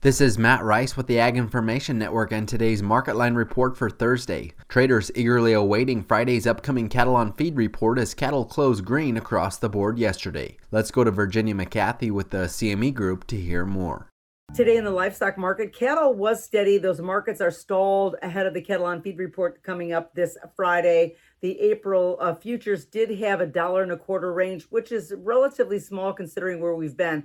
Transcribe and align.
This 0.00 0.20
is 0.20 0.38
Matt 0.38 0.62
Rice 0.62 0.96
with 0.96 1.08
the 1.08 1.18
Ag 1.18 1.36
Information 1.36 1.98
Network 1.98 2.30
and 2.30 2.46
today's 2.46 2.84
Market 2.84 3.16
Line 3.16 3.34
report 3.34 3.76
for 3.76 3.90
Thursday. 3.90 4.52
Traders 4.68 5.10
eagerly 5.16 5.52
awaiting 5.52 6.04
Friday's 6.04 6.46
upcoming 6.46 6.88
cattle 6.88 7.16
on 7.16 7.32
feed 7.32 7.56
report 7.56 7.98
as 7.98 8.14
cattle 8.14 8.44
closed 8.44 8.84
green 8.84 9.16
across 9.16 9.58
the 9.58 9.68
board 9.68 9.98
yesterday. 9.98 10.56
Let's 10.70 10.92
go 10.92 11.02
to 11.02 11.10
Virginia 11.10 11.56
McCarthy 11.56 12.12
with 12.12 12.30
the 12.30 12.46
CME 12.46 12.94
Group 12.94 13.26
to 13.26 13.36
hear 13.36 13.66
more. 13.66 14.08
Today 14.54 14.76
in 14.76 14.84
the 14.84 14.90
livestock 14.90 15.36
market, 15.36 15.74
cattle 15.74 16.14
was 16.14 16.44
steady. 16.44 16.78
Those 16.78 17.00
markets 17.00 17.40
are 17.40 17.50
stalled 17.50 18.14
ahead 18.22 18.46
of 18.46 18.54
the 18.54 18.62
cattle 18.62 18.86
on 18.86 19.02
feed 19.02 19.18
report 19.18 19.62
coming 19.62 19.92
up 19.92 20.14
this 20.14 20.38
Friday. 20.56 21.16
The 21.40 21.60
April 21.60 22.16
uh, 22.20 22.34
futures 22.34 22.86
did 22.86 23.18
have 23.18 23.40
a 23.40 23.46
dollar 23.46 23.82
and 23.82 23.92
a 23.92 23.96
quarter 23.96 24.32
range, 24.32 24.64
which 24.70 24.90
is 24.90 25.12
relatively 25.18 25.78
small 25.78 26.12
considering 26.12 26.60
where 26.60 26.74
we've 26.74 26.96
been. 26.96 27.24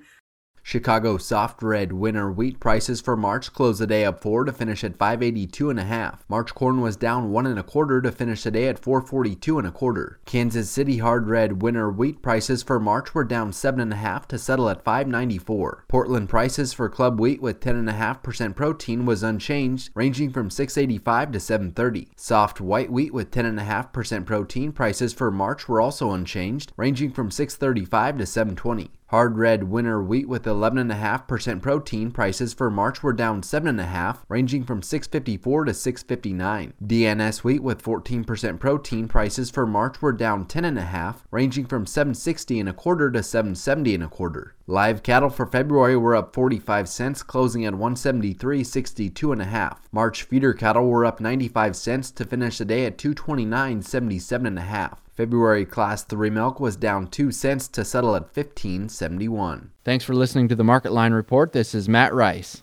Chicago 0.66 1.18
soft 1.18 1.62
red 1.62 1.92
winter 1.92 2.32
wheat 2.32 2.58
prices 2.58 3.02
for 3.02 3.18
March 3.18 3.52
closed 3.52 3.82
the 3.82 3.86
day 3.86 4.06
up 4.06 4.22
four 4.22 4.46
to 4.46 4.54
finish 4.54 4.82
at 4.82 4.98
582 4.98 5.70
and 5.70 5.80
a 5.80 5.84
half. 5.84 6.24
March 6.30 6.56
corn 6.56 6.80
was 6.80 6.96
down 6.96 7.32
one 7.32 7.46
and 7.46 7.60
a 7.60 7.64
quarter 7.64 8.02
to 8.02 8.12
finish 8.14 8.44
the 8.44 8.50
day 8.50 8.70
at 8.70 8.80
442 8.80 9.60
and 9.60 9.68
a 9.68 9.72
quarter. 9.72 10.22
Kansas 10.26 10.72
City 10.72 11.00
hard 11.00 11.28
red 11.28 11.62
winter 11.62 11.92
wheat 11.92 12.22
prices 12.22 12.64
for 12.64 12.80
March 12.80 13.14
were 13.14 13.26
down 13.26 13.52
seven 13.52 13.82
and 13.82 13.92
a 13.92 13.98
half 13.98 14.26
to 14.30 14.40
settle 14.40 14.70
at 14.70 14.86
594. 14.86 15.84
Portland 15.90 16.30
prices 16.30 16.72
for 16.72 16.88
club 16.88 17.20
wheat 17.20 17.42
with 17.42 17.60
10.5% 17.60 18.56
protein 18.56 19.06
was 19.06 19.22
unchanged, 19.22 19.92
ranging 19.94 20.32
from 20.32 20.50
685 20.50 21.34
to 21.34 21.40
730. 21.42 22.08
Soft 22.16 22.62
white 22.62 22.90
wheat 22.90 23.14
with 23.14 23.32
10.5% 23.32 24.26
protein 24.26 24.72
prices 24.72 25.14
for 25.14 25.30
March 25.30 25.68
were 25.68 25.82
also 25.82 26.12
unchanged, 26.12 26.72
ranging 26.78 27.12
from 27.12 27.30
635 27.30 28.18
to 28.18 28.26
720. 28.26 28.92
Hard 29.14 29.38
red 29.38 29.66
winter 29.66 30.02
wheat 30.02 30.28
with 30.28 30.46
11.5% 30.46 31.62
protein 31.62 32.10
prices 32.10 32.52
for 32.52 32.72
March 32.72 33.04
were 33.04 33.14
down 33.14 33.44
7.5, 33.44 34.18
ranging 34.28 34.64
from 34.64 34.82
654 34.82 35.66
to 35.66 35.74
659. 35.76 36.74
DNS 36.84 37.44
wheat 37.44 37.62
with 37.62 37.84
14% 37.84 38.60
protein 38.60 39.08
prices 39.08 39.52
for 39.52 39.68
March 39.68 40.02
were 40.02 40.14
down 40.14 40.48
10.5, 40.48 41.18
ranging 41.30 41.68
from 41.68 41.86
760 41.86 42.60
and 42.60 42.68
a 42.68 42.74
quarter 42.74 43.12
to 43.12 43.22
770 43.22 43.94
and 43.94 44.04
a 44.04 44.08
quarter. 44.08 44.56
Live 44.66 45.04
cattle 45.04 45.30
for 45.30 45.46
February 45.46 45.96
were 45.96 46.16
up 46.16 46.34
45 46.34 46.90
cents, 46.90 47.22
closing 47.22 47.66
at 47.66 47.76
173.62 47.76 49.32
and 49.32 49.44
a 49.44 49.46
half. 49.46 49.88
March 49.92 50.24
feeder 50.24 50.54
cattle 50.54 50.88
were 50.88 51.06
up 51.06 51.20
95 51.20 51.76
cents 51.76 52.10
to 52.10 52.26
finish 52.26 52.58
the 52.58 52.66
day 52.66 52.88
at 52.88 52.98
229.77 52.98 54.48
and 54.48 54.58
a 54.58 54.64
half. 54.64 55.04
February 55.16 55.64
Class 55.64 56.04
3 56.04 56.32
milk 56.32 56.60
was 56.60 56.76
down 56.76 57.06
2 57.08 57.32
cents 57.32 57.68
to 57.68 57.86
settle 57.86 58.16
at 58.16 58.34
15.71. 58.34 59.70
Thanks 59.84 60.04
for 60.04 60.16
listening 60.16 60.48
to 60.48 60.56
the 60.56 60.64
Market 60.64 60.92
Line 60.92 61.14
Report. 61.14 61.52
This 61.52 61.76
is 61.76 61.88
Matt 61.88 62.14
Rice. 62.14 62.63